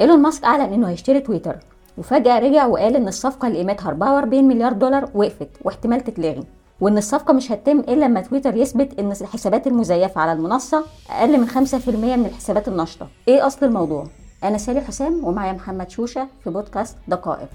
[0.00, 1.56] إيلون ماسك أعلن إنه هيشتري تويتر
[1.98, 6.42] وفجأة رجع وقال إن الصفقة اللي قيمتها 44 مليار دولار وقفت واحتمال تتلغي
[6.80, 11.48] وإن الصفقة مش هتتم إلا لما تويتر يثبت إن الحسابات المزيفة على المنصة أقل من
[11.48, 11.54] 5%
[11.88, 14.04] من الحسابات النشطه إيه أصل الموضوع؟
[14.44, 17.48] أنا سالي حسام ومعايا محمد شوشة في بودكاست دقائق.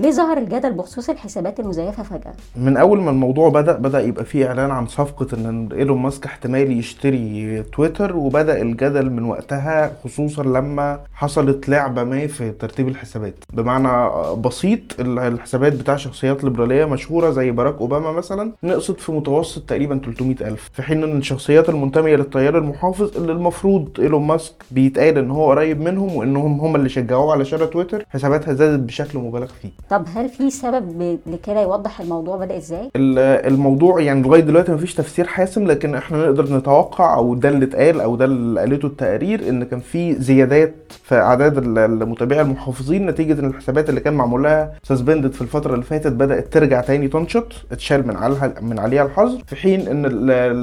[0.00, 4.46] ليه ظهر الجدل بخصوص الحسابات المزيفة فجأة؟ من أول ما الموضوع بدأ بدأ يبقى فيه
[4.46, 11.00] إعلان عن صفقة إن إيلون ماسك احتمال يشتري تويتر وبدأ الجدل من وقتها خصوصا لما
[11.14, 13.34] حصلت لعبة ما في ترتيب الحسابات.
[13.52, 20.00] بمعنى بسيط الحسابات بتاع شخصيات ليبرالية مشهورة زي باراك أوباما مثلا نقصت في متوسط تقريبا
[20.04, 20.70] 300 ألف.
[20.74, 25.80] في حين إن الشخصيات المنتمية للتيار المحافظ اللي المفروض إيلون ماسك بيتقال إن هو قريب
[25.80, 29.68] منهم وإنهم هم اللي شجعوه على شراء تويتر حساباتها زادت بشكل مبالغ فيه.
[29.90, 35.26] طب هل في سبب لكده يوضح الموضوع بدأ إزاي؟ الموضوع يعني لغاية دلوقتي مفيش تفسير
[35.26, 39.64] حاسم لكن إحنا نقدر نتوقع أو ده اللي اتقال أو ده اللي قالته التقارير إن
[39.64, 45.32] كان في زيادات في أعداد المتابعين المحافظين نتيجة إن الحسابات اللي كان معمول لها suspended
[45.32, 49.56] في الفترة اللي فاتت بدأت ترجع تاني تنشط اتشال من عليها من عليها الحظر في
[49.56, 50.02] حين إن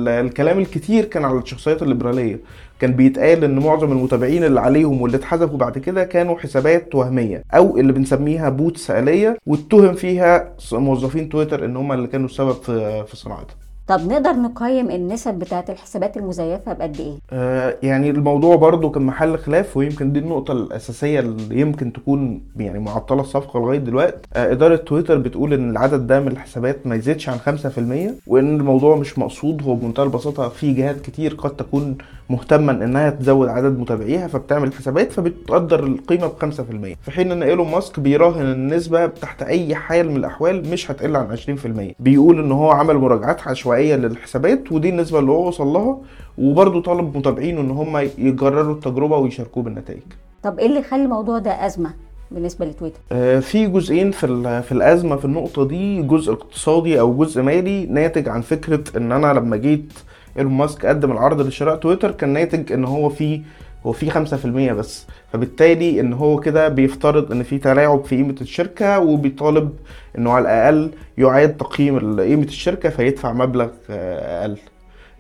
[0.08, 2.40] الكلام الكتير كان على الشخصيات الليبرالية.
[2.80, 7.78] كان بيتقال إن معظم المتابعين اللي عليهم واللي اتحذفوا بعد كده كانوا حسابات وهمية أو
[7.78, 13.18] اللي بنسميها bots آلية واتهم فيها موظفين تويتر إن هم اللي كانوا السبب في في
[13.18, 13.56] صناعتها.
[13.88, 19.38] طب نقدر نقيم النسب بتاعت الحسابات المزيفة بقد إيه؟ آه يعني الموضوع برضو كان محل
[19.38, 24.28] خلاف ويمكن دي النقطة الأساسية اللي يمكن تكون يعني معطلة الصفقة لغاية دلوقتي.
[24.34, 28.96] آه إدارة تويتر بتقول إن العدد ده من الحسابات ما يزيدش عن 5% وإن الموضوع
[28.96, 29.64] مش مقصود.
[29.64, 31.98] هو بمنتهى البساطة في جهات كتير قد تكون
[32.30, 37.72] مهتمة إنها تزود عدد متابعيها فبتعمل حسابات فبتقدر القيمة ب 5% في حين إن إيلون
[37.72, 42.72] ماسك بيراهن النسبة تحت أي حال من الأحوال مش هتقل عن 20% بيقول إن هو
[42.72, 45.98] عمل مراجعات عشوائية للحسابات ودي النسبة اللي هو وصل لها
[46.38, 50.02] وبرده طالب متابعينه إن هم يجرروا التجربة ويشاركوه بالنتائج.
[50.44, 51.94] طب إيه اللي خلى الموضوع ده أزمة
[52.32, 57.42] بالنسبة لتويتر؟ آه في جزئين في في الأزمة في النقطة دي جزء اقتصادي أو جزء
[57.42, 59.94] مالي ناتج عن فكرة إن أنا لما جيت
[60.38, 63.42] إيلون ماسك قدم العرض لشراء تويتر كان ناتج إن هو في
[63.86, 65.06] هو في 5% بس.
[65.34, 69.74] فبالتالي إن هو كده بيفترض إن في تلاعب في قيمة الشركة وبيطالب
[70.18, 74.58] إنه على الأقل يعاد تقييم قيمة الشركة فيدفع مبلغ أقل.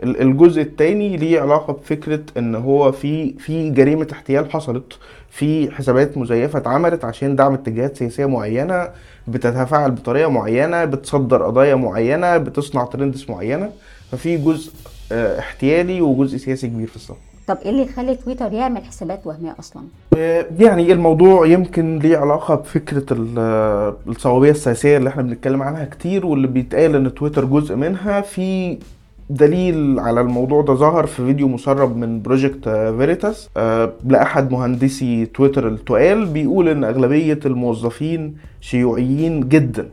[0.03, 6.59] الجزء الثاني ليه علاقة بفكرة إن هو في في جريمة احتيال حصلت في حسابات مزيفة
[6.59, 8.89] اتعملت عشان دعم اتجاهات سياسية معينة
[9.27, 13.69] بتتفاعل بطريقة معينة بتصدر قضايا معينة بتصنع ترندز معينة.
[14.11, 14.71] ففي جزء
[15.11, 19.83] احتيالي وجزء سياسي كبير في الصف طب إيه اللي يخلي تويتر يعمل حسابات وهمية أصلا؟
[20.59, 23.05] يعني الموضوع يمكن ليه علاقة بفكرة
[24.07, 28.77] الصوابية السياسية اللي إحنا بنتكلم عنها كتير واللي بيتقال إن تويتر جزء منها في
[29.29, 33.49] دليل على الموضوع ده ظهر في فيديو مسرب من Project Veritas
[34.05, 39.89] لأحد مهندسي تويتر التقال بيقول إن أغلبية الموظفين شيوعيين جدا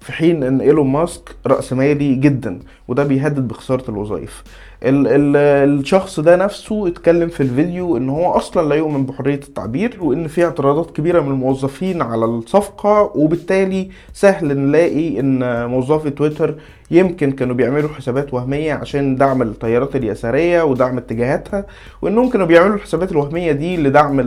[0.00, 2.58] في حين إن إيلون ماسك رأسمالي جدا
[2.92, 4.42] وده بيهدد بخسارة الوظائف.
[4.82, 5.36] ال ال
[5.80, 10.44] الشخص ده نفسه اتكلم في الفيديو إن هو أصلا لا يؤمن بحرية التعبير وإن في
[10.44, 16.54] اعتراضات كبيرة من الموظفين على الصفقة وبالتالي سهل نلاقي إن موظفي تويتر
[16.90, 21.64] يمكن كانوا بيعملوا حسابات وهمية عشان دعم التيارات اليسارية ودعم اتجاهاتها
[22.02, 24.20] وإنهم كانوا بيعملوا الحسابات الوهمية دي لدعم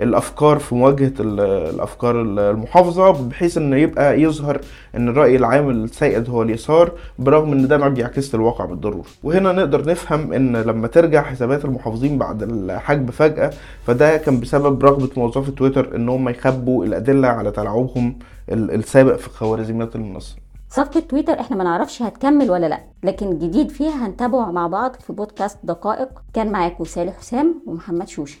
[0.00, 4.60] الأفكار في مواجهة الأفكار المحافظة بحيث إن يبقى يظهر
[4.96, 9.04] إن الرأي العام السائد هو اليسار برغم إن ده ما بيعكس الواقع بالضرورة.
[9.22, 13.50] وهنا نقدر نفهم إن لما ترجع حسابات المحافظين بعد الحجب فجأة
[13.86, 19.96] فده كان بسبب رغبة موظفي تويتر إن هم يخبوا الأدلة على تلاعبهم السابق في خوارزميات
[19.96, 20.36] المنصه
[20.70, 25.12] صفقة تويتر إحنا ما نعرفش هتكمل ولا لأ لكن جديد فيها هنتابعه مع بعض في
[25.12, 26.08] بودكاست دقائق.
[26.34, 28.40] كان معاكم سالي حسام ومحمد شوشي